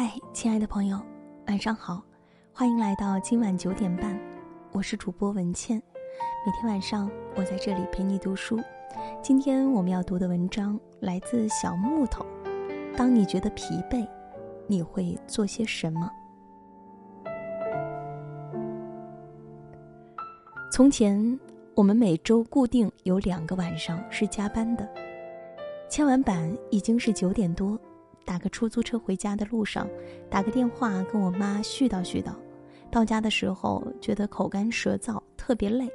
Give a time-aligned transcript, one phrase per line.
[0.00, 0.96] 嗨，亲爱的朋友，
[1.48, 2.00] 晚上好，
[2.52, 4.16] 欢迎来到今晚九点半，
[4.70, 5.82] 我是主播文倩。
[6.46, 8.60] 每天晚上我在这里陪你读书。
[9.20, 12.24] 今天我们要读的文章来自小木头。
[12.96, 14.06] 当你觉得疲惫，
[14.68, 16.08] 你会做些什么？
[20.70, 21.40] 从前，
[21.74, 24.88] 我们每周固定有两个晚上是加班的。
[25.88, 27.76] 签完版已经是九点多。
[28.28, 29.88] 打个出租车回家的路上，
[30.28, 32.32] 打个电话跟我妈絮叨絮叨，
[32.90, 35.88] 到家的时候觉得口干舌燥，特别累。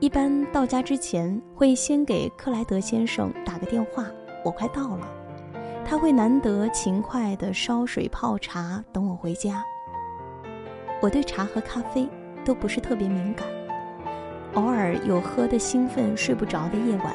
[0.00, 4.06] 一般到家之前会先给克莱德先生打个电话，
[4.42, 5.06] 我快到了，
[5.84, 9.62] 他会难得勤快的烧水泡茶等我回家。
[11.02, 12.08] 我对茶和咖啡
[12.46, 13.46] 都不是特别敏感，
[14.54, 17.14] 偶尔有喝的兴奋睡不着的夜晚，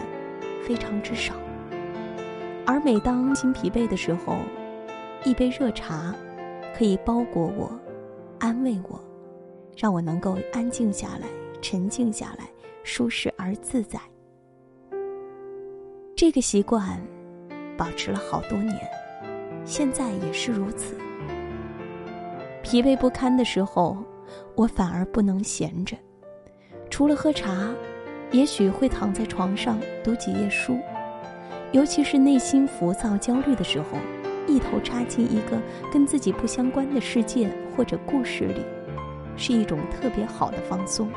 [0.63, 1.33] 非常之少。
[2.69, 4.35] 而每当心疲惫的时候，
[5.25, 6.13] 一杯热茶
[6.77, 7.71] 可以包裹我，
[8.37, 9.03] 安慰我，
[9.75, 11.25] 让我能够安静下来、
[11.63, 12.47] 沉静下来、
[12.83, 13.99] 舒适而自在。
[16.15, 17.01] 这个习惯
[17.75, 18.77] 保持了好多年，
[19.65, 20.95] 现在也是如此。
[22.61, 23.97] 疲惫不堪的时候，
[24.53, 25.97] 我反而不能闲着，
[26.87, 27.73] 除了喝茶，
[28.29, 30.77] 也许会躺在床上读几页书。
[31.71, 33.97] 尤其是内心浮躁、焦虑的时候，
[34.47, 35.61] 一头扎进一个
[35.93, 38.65] 跟自己不相关的世界或者故事里，
[39.35, 41.07] 是一种特别好的放松。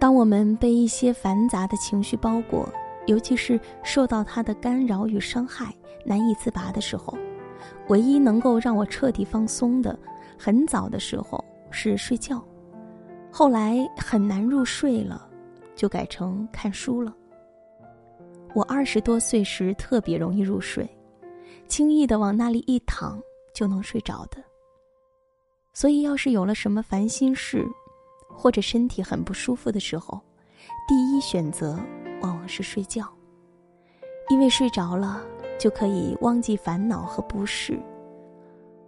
[0.00, 2.68] 当我们被一些繁杂的情绪包裹，
[3.06, 5.72] 尤其是受到它的干扰与伤害，
[6.04, 7.16] 难以自拔的时候，
[7.86, 9.96] 唯一能够让我彻底放松的，
[10.36, 12.42] 很早的时候是睡觉，
[13.30, 15.28] 后来很难入睡了，
[15.76, 17.14] 就改成看书了。
[18.54, 20.88] 我二十多岁时特别容易入睡，
[21.68, 23.20] 轻易的往那里一躺
[23.54, 24.42] 就能睡着的。
[25.72, 27.64] 所以，要是有了什么烦心事，
[28.28, 30.20] 或者身体很不舒服的时候，
[30.88, 31.78] 第一选择
[32.20, 33.06] 往往是睡觉，
[34.28, 35.22] 因为睡着了
[35.58, 37.78] 就可以忘记烦恼和不适。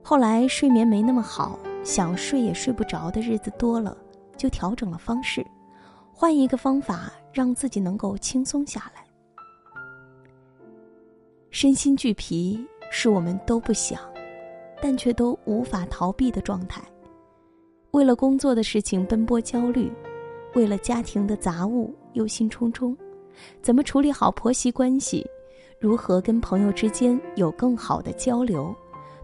[0.03, 3.97] 后来睡眠没那么好，想睡也睡不着的日子多了，
[4.37, 5.47] 就调整了方式，
[6.13, 9.05] 换一个方法让自己能够轻松下来。
[11.51, 14.01] 身心俱疲是我们都不想，
[14.81, 16.81] 但却都无法逃避的状态。
[17.91, 19.91] 为了工作的事情奔波焦虑，
[20.55, 22.97] 为了家庭的杂物忧心忡忡，
[23.61, 25.27] 怎么处理好婆媳关系？
[25.81, 28.73] 如何跟朋友之间有更好的交流？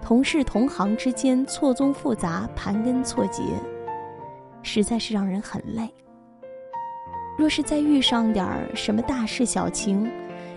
[0.03, 3.43] 同事同行之间错综复杂、盘根错节，
[4.62, 5.88] 实在是让人很累。
[7.38, 10.10] 若是再遇上点儿什么大事小情，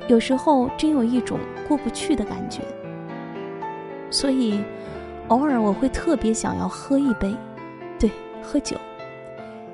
[0.10, 2.64] 有时候真有一种过不去的感觉，
[4.10, 4.60] 所以
[5.28, 7.32] 偶尔我会特别想要喝一杯，
[8.00, 8.10] 对，
[8.42, 8.76] 喝酒。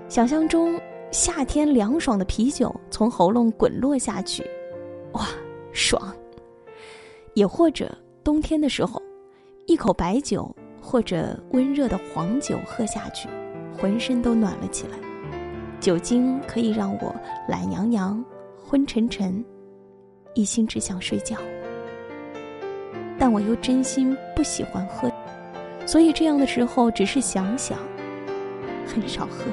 [0.10, 0.78] 想象中
[1.10, 4.46] 夏天凉爽的啤酒从喉咙滚落下去，
[5.14, 5.26] 哇，
[5.72, 6.14] 爽！
[7.34, 7.90] 也或者
[8.22, 9.02] 冬天的时候，
[9.68, 13.30] 一口白酒或者温热的黄酒喝下去，
[13.78, 14.98] 浑身都暖了起来。
[15.80, 17.16] 酒精可以让我
[17.48, 18.22] 懒洋洋、
[18.62, 19.42] 昏沉沉。
[20.36, 21.38] 一心只想睡觉，
[23.18, 25.10] 但我又真心不喜欢喝，
[25.86, 27.80] 所以这样的时候只是想想，
[28.86, 29.46] 很少喝。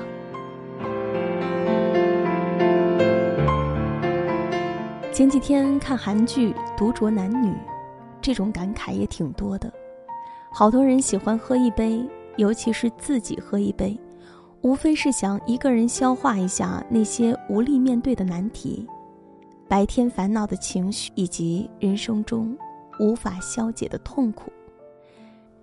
[5.13, 7.49] 前几天看韩剧《独酌男女》，
[8.21, 9.73] 这种感慨也挺多的。
[10.51, 12.05] 好多人喜欢喝一杯，
[12.39, 13.97] 尤其是自己喝一杯，
[14.63, 18.85] 无非是想一个人消化一下那些无力面对的难题。
[19.73, 22.55] 白天烦恼的情绪，以及人生中
[23.01, 24.53] 无法消解的痛苦。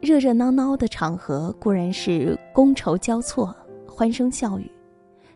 [0.02, 3.56] 热热闹闹的场合固然是觥筹交错、
[3.88, 4.68] 欢声笑语，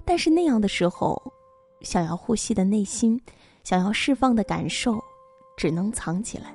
[0.03, 1.21] 但是那样的时候，
[1.81, 3.21] 想要呼吸的内心，
[3.63, 4.99] 想要释放的感受，
[5.55, 6.45] 只能藏起来。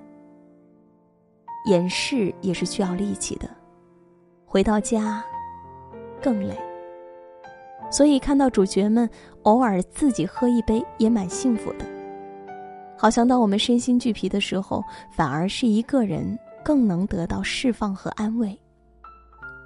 [1.66, 3.48] 掩饰也是需要力气的，
[4.44, 5.24] 回到家
[6.20, 6.58] 更累。
[7.92, 9.08] 所以看到主角们
[9.44, 11.97] 偶尔自己喝一杯，也蛮幸福的。
[12.98, 14.82] 好像当我们身心俱疲的时候，
[15.16, 18.58] 反而是一个人更能得到释放和安慰。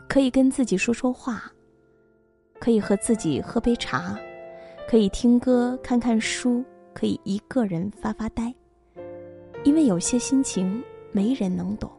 [0.07, 1.51] 可以跟自己说说话，
[2.61, 4.15] 可以和自己喝杯茶，
[4.87, 6.63] 可以听歌、看看书，
[6.93, 8.55] 可以一个人发发呆。
[9.65, 11.91] 因为有些心情没人能懂，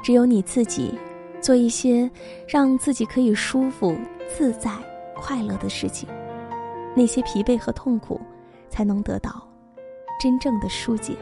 [0.00, 0.94] 只有你自己
[1.40, 2.08] 做一些
[2.46, 3.96] 让自己可以舒服、
[4.28, 4.70] 自在、
[5.16, 6.08] 快乐的事情。
[6.94, 8.20] 那些疲惫和痛苦，
[8.68, 9.48] 才能得到
[10.20, 11.16] 真正的疏解。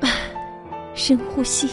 [0.94, 1.68] 深呼吸。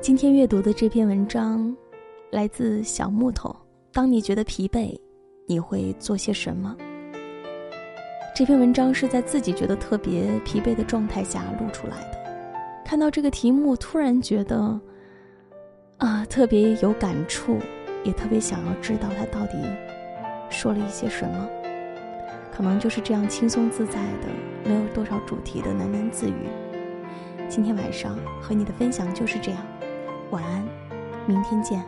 [0.00, 1.74] 今天阅读的这篇文章，
[2.30, 3.54] 来自小木头。
[3.92, 4.98] 当你觉得疲惫，
[5.46, 6.76] 你会做些什么？
[8.34, 12.18] 这篇文章是在自己觉得特别疲惫的状态下录出来的。
[12.82, 14.80] 看到这个题目，突然觉得，
[15.98, 17.58] 啊，特别有感触，
[18.02, 19.58] 也特别想要知道他到底
[20.48, 21.46] 说了一些什么。
[22.50, 24.28] 可能就是这样轻松自在的，
[24.64, 26.48] 没有多少主题的喃喃自语。
[27.50, 29.60] 今天晚上和你的分享就是这样。
[30.30, 30.66] 晚安，
[31.26, 31.84] 明天见。